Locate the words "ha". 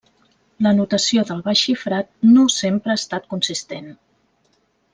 2.95-2.99